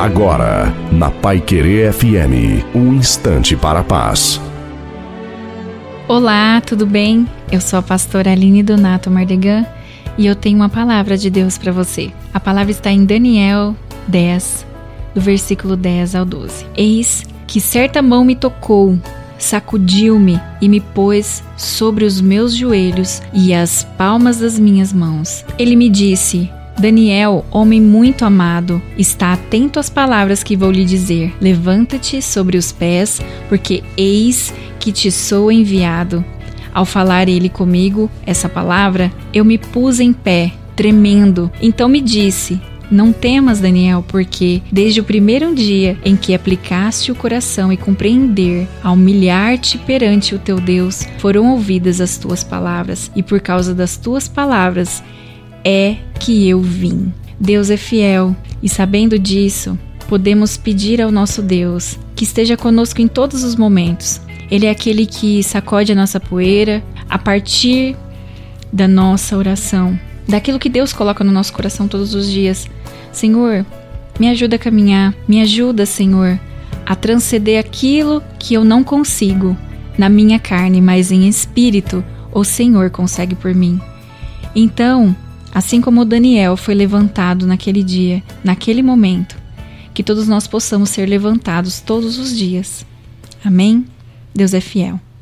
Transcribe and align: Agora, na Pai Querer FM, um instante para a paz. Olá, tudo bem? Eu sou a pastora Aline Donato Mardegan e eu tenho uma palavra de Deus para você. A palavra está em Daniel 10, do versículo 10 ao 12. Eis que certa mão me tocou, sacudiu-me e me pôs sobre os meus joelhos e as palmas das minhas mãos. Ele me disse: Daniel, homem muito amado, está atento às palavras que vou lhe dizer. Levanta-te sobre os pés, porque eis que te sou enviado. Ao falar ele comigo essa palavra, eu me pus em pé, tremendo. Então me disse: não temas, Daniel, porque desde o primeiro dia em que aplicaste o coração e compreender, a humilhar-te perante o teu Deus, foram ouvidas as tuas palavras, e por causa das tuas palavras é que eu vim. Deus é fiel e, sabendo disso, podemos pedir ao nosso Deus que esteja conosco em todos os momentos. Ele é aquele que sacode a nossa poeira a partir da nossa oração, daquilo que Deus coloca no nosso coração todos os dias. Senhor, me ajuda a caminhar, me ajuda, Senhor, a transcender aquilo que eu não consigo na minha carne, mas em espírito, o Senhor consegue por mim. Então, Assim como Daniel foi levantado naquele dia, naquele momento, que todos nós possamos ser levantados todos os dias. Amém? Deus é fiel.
Agora, 0.00 0.74
na 0.90 1.10
Pai 1.10 1.42
Querer 1.42 1.92
FM, 1.92 2.64
um 2.74 2.94
instante 2.94 3.54
para 3.54 3.80
a 3.80 3.84
paz. 3.84 4.40
Olá, 6.08 6.62
tudo 6.62 6.86
bem? 6.86 7.28
Eu 7.52 7.60
sou 7.60 7.78
a 7.78 7.82
pastora 7.82 8.32
Aline 8.32 8.62
Donato 8.62 9.10
Mardegan 9.10 9.66
e 10.16 10.26
eu 10.26 10.34
tenho 10.34 10.56
uma 10.56 10.70
palavra 10.70 11.18
de 11.18 11.28
Deus 11.28 11.58
para 11.58 11.70
você. 11.70 12.10
A 12.32 12.40
palavra 12.40 12.70
está 12.70 12.90
em 12.90 13.04
Daniel 13.04 13.76
10, 14.08 14.66
do 15.14 15.20
versículo 15.20 15.76
10 15.76 16.14
ao 16.14 16.24
12. 16.24 16.64
Eis 16.74 17.26
que 17.46 17.60
certa 17.60 18.00
mão 18.00 18.24
me 18.24 18.34
tocou, 18.34 18.98
sacudiu-me 19.38 20.40
e 20.62 20.68
me 20.70 20.80
pôs 20.80 21.44
sobre 21.58 22.06
os 22.06 22.22
meus 22.22 22.56
joelhos 22.56 23.20
e 23.34 23.52
as 23.52 23.84
palmas 23.98 24.38
das 24.38 24.58
minhas 24.58 24.94
mãos. 24.94 25.44
Ele 25.58 25.76
me 25.76 25.90
disse: 25.90 26.50
Daniel, 26.78 27.44
homem 27.50 27.80
muito 27.80 28.24
amado, 28.24 28.80
está 28.96 29.32
atento 29.32 29.78
às 29.78 29.90
palavras 29.90 30.42
que 30.42 30.56
vou 30.56 30.70
lhe 30.70 30.84
dizer. 30.84 31.34
Levanta-te 31.40 32.22
sobre 32.22 32.56
os 32.56 32.72
pés, 32.72 33.20
porque 33.48 33.82
eis 33.96 34.52
que 34.78 34.90
te 34.90 35.10
sou 35.10 35.52
enviado. 35.52 36.24
Ao 36.72 36.84
falar 36.84 37.28
ele 37.28 37.48
comigo 37.48 38.10
essa 38.24 38.48
palavra, 38.48 39.12
eu 39.34 39.44
me 39.44 39.58
pus 39.58 40.00
em 40.00 40.12
pé, 40.12 40.52
tremendo. 40.74 41.50
Então 41.60 41.88
me 41.88 42.00
disse: 42.00 42.60
não 42.90 43.12
temas, 43.12 43.60
Daniel, 43.60 44.04
porque 44.06 44.62
desde 44.72 45.00
o 45.00 45.04
primeiro 45.04 45.54
dia 45.54 45.96
em 46.04 46.16
que 46.16 46.34
aplicaste 46.34 47.12
o 47.12 47.14
coração 47.14 47.72
e 47.72 47.76
compreender, 47.76 48.66
a 48.82 48.90
humilhar-te 48.90 49.78
perante 49.78 50.34
o 50.34 50.38
teu 50.38 50.60
Deus, 50.60 51.06
foram 51.18 51.52
ouvidas 51.52 52.00
as 52.00 52.18
tuas 52.18 52.42
palavras, 52.42 53.10
e 53.14 53.22
por 53.22 53.40
causa 53.40 53.72
das 53.74 53.96
tuas 53.96 54.26
palavras 54.26 55.02
é 55.64 55.96
que 56.18 56.48
eu 56.48 56.60
vim. 56.60 57.12
Deus 57.38 57.70
é 57.70 57.76
fiel 57.76 58.36
e, 58.62 58.68
sabendo 58.68 59.18
disso, 59.18 59.78
podemos 60.08 60.56
pedir 60.56 61.00
ao 61.00 61.10
nosso 61.10 61.40
Deus 61.42 61.98
que 62.14 62.24
esteja 62.24 62.56
conosco 62.56 63.00
em 63.00 63.08
todos 63.08 63.44
os 63.44 63.56
momentos. 63.56 64.20
Ele 64.50 64.66
é 64.66 64.70
aquele 64.70 65.06
que 65.06 65.42
sacode 65.42 65.92
a 65.92 65.94
nossa 65.94 66.18
poeira 66.18 66.82
a 67.08 67.18
partir 67.18 67.96
da 68.72 68.86
nossa 68.86 69.36
oração, 69.36 69.98
daquilo 70.28 70.58
que 70.58 70.68
Deus 70.68 70.92
coloca 70.92 71.24
no 71.24 71.32
nosso 71.32 71.52
coração 71.52 71.88
todos 71.88 72.14
os 72.14 72.28
dias. 72.30 72.68
Senhor, 73.12 73.64
me 74.18 74.28
ajuda 74.28 74.56
a 74.56 74.58
caminhar, 74.58 75.14
me 75.26 75.40
ajuda, 75.40 75.86
Senhor, 75.86 76.38
a 76.84 76.94
transcender 76.94 77.58
aquilo 77.58 78.22
que 78.38 78.54
eu 78.54 78.64
não 78.64 78.84
consigo 78.84 79.56
na 79.96 80.08
minha 80.08 80.38
carne, 80.38 80.80
mas 80.80 81.10
em 81.10 81.28
espírito, 81.28 82.04
o 82.32 82.44
Senhor 82.44 82.90
consegue 82.90 83.34
por 83.34 83.54
mim. 83.54 83.80
Então, 84.54 85.14
Assim 85.52 85.80
como 85.80 86.04
Daniel 86.04 86.56
foi 86.56 86.74
levantado 86.74 87.46
naquele 87.46 87.82
dia, 87.82 88.22
naquele 88.44 88.82
momento, 88.82 89.36
que 89.92 90.02
todos 90.02 90.28
nós 90.28 90.46
possamos 90.46 90.90
ser 90.90 91.06
levantados 91.06 91.80
todos 91.80 92.18
os 92.18 92.36
dias. 92.36 92.86
Amém? 93.44 93.84
Deus 94.34 94.54
é 94.54 94.60
fiel. 94.60 95.00